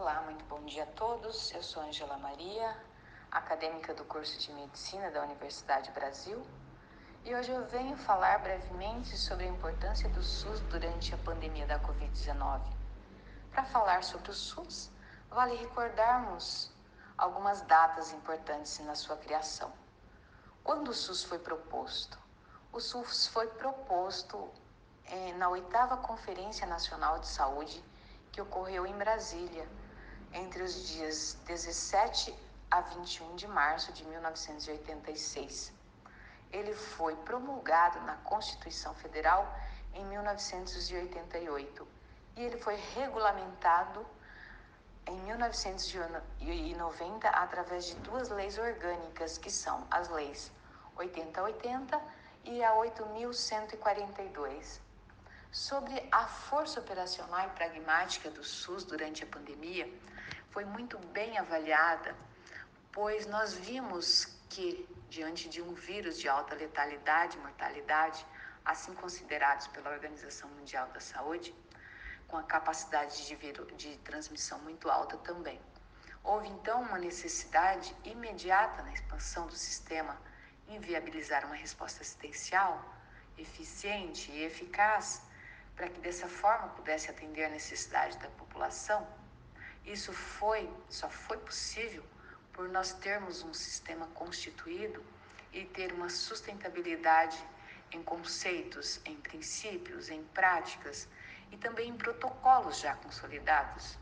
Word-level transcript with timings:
Olá, 0.00 0.22
muito 0.26 0.44
bom 0.44 0.64
dia 0.64 0.84
a 0.84 0.86
todos. 0.86 1.50
Eu 1.50 1.60
sou 1.60 1.82
Angela 1.82 2.16
Maria, 2.18 2.76
acadêmica 3.32 3.92
do 3.92 4.04
curso 4.04 4.38
de 4.38 4.52
Medicina 4.52 5.10
da 5.10 5.24
Universidade 5.24 5.90
Brasil, 5.90 6.40
e 7.24 7.34
hoje 7.34 7.50
eu 7.50 7.66
venho 7.66 7.96
falar 7.96 8.38
brevemente 8.38 9.16
sobre 9.16 9.46
a 9.46 9.48
importância 9.48 10.08
do 10.10 10.22
SUS 10.22 10.60
durante 10.70 11.12
a 11.12 11.18
pandemia 11.18 11.66
da 11.66 11.80
Covid-19. 11.80 12.60
Para 13.50 13.64
falar 13.64 14.04
sobre 14.04 14.30
o 14.30 14.34
SUS, 14.34 14.88
vale 15.28 15.56
recordarmos 15.56 16.70
algumas 17.16 17.62
datas 17.62 18.12
importantes 18.12 18.78
na 18.78 18.94
sua 18.94 19.16
criação. 19.16 19.72
Quando 20.62 20.90
o 20.90 20.94
SUS 20.94 21.24
foi 21.24 21.40
proposto? 21.40 22.16
O 22.72 22.78
SUS 22.78 23.26
foi 23.26 23.48
proposto 23.48 24.48
eh, 25.06 25.32
na 25.32 25.48
oitava 25.48 25.96
Conferência 25.96 26.68
Nacional 26.68 27.18
de 27.18 27.26
Saúde 27.26 27.84
que 28.30 28.40
ocorreu 28.40 28.86
em 28.86 28.96
Brasília 28.96 29.66
entre 30.32 30.62
os 30.62 30.88
dias 30.88 31.36
17 31.46 32.34
a 32.70 32.80
21 32.80 33.36
de 33.36 33.46
março 33.48 33.92
de 33.92 34.04
1986. 34.04 35.72
Ele 36.52 36.74
foi 36.74 37.14
promulgado 37.16 38.00
na 38.00 38.14
Constituição 38.16 38.92
Federal 38.94 39.46
em 39.94 40.04
1988 40.06 41.86
e 42.36 42.42
ele 42.42 42.58
foi 42.58 42.76
regulamentado 42.94 44.04
em 45.06 45.18
1990 45.22 47.28
através 47.28 47.86
de 47.86 47.94
duas 47.96 48.28
leis 48.28 48.58
orgânicas 48.58 49.38
que 49.38 49.50
são 49.50 49.84
as 49.90 50.08
leis 50.08 50.52
8080 50.96 52.00
e 52.44 52.62
a 52.62 52.74
8142. 52.74 54.80
Sobre 55.50 56.06
a 56.12 56.26
força 56.26 56.78
operacional 56.78 57.46
e 57.46 57.50
pragmática 57.50 58.30
do 58.30 58.44
SUS 58.44 58.84
durante 58.84 59.24
a 59.24 59.26
pandemia, 59.26 59.90
foi 60.50 60.64
muito 60.66 60.98
bem 61.08 61.38
avaliada, 61.38 62.14
pois 62.92 63.26
nós 63.26 63.54
vimos 63.54 64.26
que, 64.50 64.86
diante 65.08 65.48
de 65.48 65.62
um 65.62 65.72
vírus 65.72 66.18
de 66.18 66.28
alta 66.28 66.54
letalidade 66.54 67.38
e 67.38 67.40
mortalidade, 67.40 68.26
assim 68.62 68.94
considerados 68.94 69.66
pela 69.68 69.90
Organização 69.90 70.50
Mundial 70.50 70.86
da 70.88 71.00
Saúde, 71.00 71.54
com 72.26 72.36
a 72.36 72.42
capacidade 72.42 73.26
de, 73.26 73.36
de 73.74 73.96
transmissão 73.98 74.58
muito 74.58 74.90
alta 74.90 75.16
também. 75.18 75.58
Houve 76.22 76.48
então 76.48 76.82
uma 76.82 76.98
necessidade 76.98 77.96
imediata 78.04 78.82
na 78.82 78.92
expansão 78.92 79.46
do 79.46 79.54
sistema 79.54 80.20
em 80.68 80.78
viabilizar 80.78 81.46
uma 81.46 81.54
resposta 81.54 82.02
assistencial 82.02 82.84
eficiente 83.38 84.30
e 84.30 84.42
eficaz 84.42 85.22
para 85.78 85.88
que 85.88 86.00
dessa 86.00 86.26
forma 86.26 86.66
pudesse 86.70 87.08
atender 87.08 87.44
a 87.44 87.48
necessidade 87.48 88.18
da 88.18 88.28
população. 88.30 89.06
Isso 89.84 90.12
foi, 90.12 90.68
só 90.90 91.08
foi 91.08 91.38
possível 91.38 92.04
por 92.52 92.68
nós 92.68 92.92
termos 92.94 93.44
um 93.44 93.54
sistema 93.54 94.08
constituído 94.08 95.00
e 95.52 95.64
ter 95.64 95.92
uma 95.92 96.08
sustentabilidade 96.08 97.38
em 97.92 98.02
conceitos, 98.02 99.00
em 99.04 99.14
princípios, 99.18 100.10
em 100.10 100.24
práticas 100.24 101.08
e 101.52 101.56
também 101.56 101.90
em 101.90 101.96
protocolos 101.96 102.80
já 102.80 102.96
consolidados. 102.96 103.96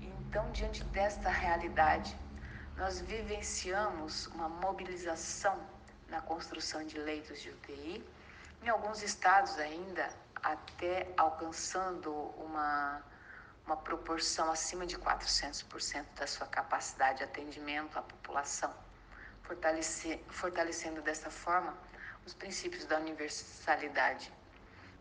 Então, 0.00 0.50
diante 0.50 0.82
desta 0.84 1.28
realidade, 1.28 2.16
nós 2.74 3.02
vivenciamos 3.02 4.28
uma 4.28 4.48
mobilização 4.48 5.60
na 6.08 6.22
construção 6.22 6.82
de 6.86 6.98
leitos 6.98 7.42
de 7.42 7.50
UTI, 7.50 8.02
em 8.62 8.68
alguns 8.70 9.02
estados 9.02 9.58
ainda 9.58 10.21
até 10.42 11.12
alcançando 11.16 12.12
uma, 12.12 13.02
uma 13.64 13.76
proporção 13.76 14.50
acima 14.50 14.86
de 14.86 14.96
400% 14.98 16.04
da 16.16 16.26
sua 16.26 16.46
capacidade 16.46 17.18
de 17.18 17.24
atendimento 17.24 17.98
à 17.98 18.02
população, 18.02 18.74
fortalecendo 20.28 21.00
dessa 21.02 21.30
forma 21.30 21.76
os 22.26 22.34
princípios 22.34 22.84
da 22.84 22.98
universalidade. 22.98 24.32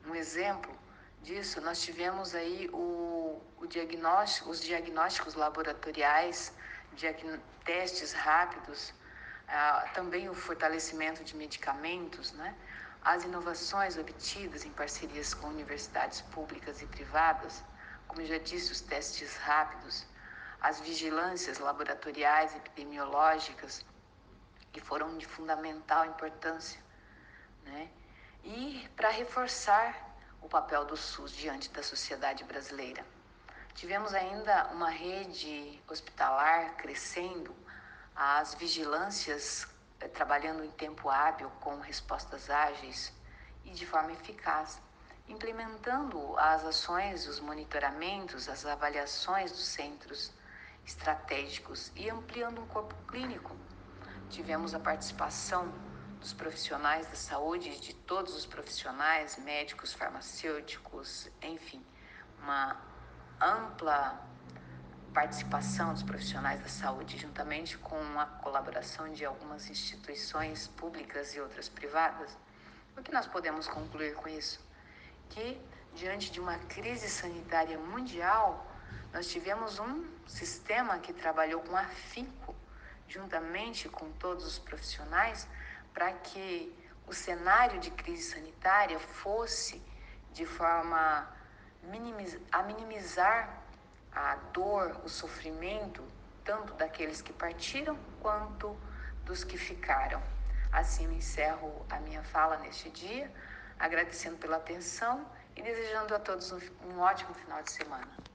Um 0.06 0.16
exemplo 0.16 0.74
disso, 1.22 1.62
nós 1.62 1.82
tivemos 1.82 2.34
aí 2.34 2.70
o, 2.74 3.42
o 3.58 3.68
diagnóstico, 3.68 4.50
os 4.50 4.62
diagnósticos 4.62 5.36
laboratoriais, 5.36 6.52
diagn 6.94 7.40
testes 7.64 8.12
rápidos, 8.12 8.94
ah, 9.48 9.88
também 9.94 10.30
o 10.30 10.34
fortalecimento 10.34 11.24
de 11.24 11.36
medicamentos, 11.36 12.32
né? 12.34 12.56
As 13.04 13.24
inovações 13.24 13.98
obtidas 13.98 14.64
em 14.64 14.72
parcerias 14.72 15.34
com 15.34 15.48
universidades 15.48 16.22
públicas 16.22 16.82
e 16.82 16.86
privadas, 16.86 17.64
como 18.08 18.24
já 18.26 18.38
disse, 18.38 18.72
os 18.72 18.82
testes 18.82 19.36
rápidos, 19.38 20.06
as 20.62 20.80
vigilâncias 20.80 21.58
laboratoriais 21.58 22.56
epidemiológicas, 22.56 23.84
que 24.72 24.80
foram 24.80 25.18
de 25.18 25.26
fundamental 25.26 26.06
importância, 26.06 26.80
né? 27.64 27.90
E 28.44 28.88
para 28.96 29.10
reforçar 29.10 30.16
o 30.42 30.48
papel 30.48 30.86
do 30.86 30.96
SUS 30.96 31.32
diante 31.32 31.70
da 31.72 31.84
sociedade 31.84 32.44
brasileira. 32.44 33.06
Tivemos 33.74 34.14
ainda 34.14 34.68
uma 34.68 34.90
rede 34.90 35.82
hospitalar 35.88 36.76
crescendo, 36.76 37.56
as 38.16 38.54
vigilâncias 38.56 39.66
trabalhando 40.10 40.64
em 40.64 40.72
tempo 40.72 41.10
hábil 41.10 41.50
com 41.60 41.80
respostas 41.80 42.50
ágeis 42.50 43.14
e 43.64 43.72
de 43.72 43.86
forma 43.86 44.12
eficaz, 44.12 44.82
implementando 45.28 46.38
as 46.38 46.66
ações, 46.66 47.28
os 47.28 47.40
monitoramentos, 47.40 48.50
as 48.50 48.66
avaliações 48.66 49.52
dos 49.52 49.66
centros 49.66 50.34
estratégicos 50.86 51.92
e 51.96 52.10
ampliando 52.10 52.62
um 52.62 52.68
corpo 52.68 52.96
clínico. 53.08 53.56
Tivemos 54.30 54.74
a 54.74 54.80
participação 54.80 55.72
dos 56.20 56.34
profissionais 56.34 57.08
da 57.08 57.16
saúde, 57.16 57.80
de 57.80 57.94
todos 57.94 58.36
os 58.36 58.46
profissionais, 58.46 59.38
médicos, 59.38 59.94
farmacêuticos, 59.94 61.30
enfim, 61.42 61.84
uma 62.42 62.80
ampla 63.40 64.31
participação 65.14 65.94
dos 65.94 66.04
profissionais 66.04 66.62
da 66.62 66.70
saúde, 66.70 67.18
juntamente 67.18 67.78
com 67.78 68.02
a 68.20 68.26
colaboração 68.26 69.12
de 69.12 69.26
algumas 69.26 69.70
instituições 69.70 70.68
públicas 70.68 71.36
e 71.36 71.42
outras 71.42 71.68
privadas. 71.68 72.38
O 72.98 73.02
que 73.02 73.12
nós 73.12 73.28
podemos 73.28 73.68
concluir 73.68 74.14
com 74.16 74.30
isso? 74.30 74.60
Que, 75.30 75.60
diante 75.94 76.32
de 76.32 76.40
uma 76.40 76.58
crise 76.60 77.10
sanitária 77.10 77.78
mundial, 77.78 78.66
nós 79.14 79.28
tivemos 79.28 79.80
um 79.80 80.06
sistema 80.26 80.98
que 81.00 81.12
trabalhou 81.12 81.62
com 81.62 81.76
afinco, 81.76 82.56
juntamente 83.08 83.90
com 83.90 84.10
todos 84.14 84.46
os 84.46 84.60
profissionais, 84.60 85.48
para 85.94 86.14
que 86.14 86.74
o 87.06 87.14
cenário 87.14 87.80
de 87.82 87.92
crise 87.92 88.32
sanitária 88.32 88.98
fosse 88.98 89.82
de 90.32 90.46
forma 90.46 91.28
a 92.52 92.64
minimizar 92.64 93.61
a 94.12 94.36
dor, 94.54 95.00
o 95.04 95.10
sofrimento, 95.10 96.04
tanto 96.44 96.74
daqueles 96.74 97.22
que 97.22 97.32
partiram 97.34 97.98
quanto 98.20 98.78
dos 99.26 99.44
que 99.44 99.58
ficaram. 99.58 100.22
Assim 100.72 101.06
encerro 101.14 101.86
a 101.90 102.00
minha 102.00 102.24
fala 102.24 102.58
neste 102.58 102.90
dia, 102.90 103.32
agradecendo 103.80 104.38
pela 104.38 104.58
atenção 104.58 105.26
e 105.56 105.62
desejando 105.62 106.16
a 106.16 106.20
todos 106.20 106.52
um, 106.52 106.60
um 106.86 107.00
ótimo 107.00 107.34
final 107.34 107.62
de 107.64 107.72
semana. 107.72 108.31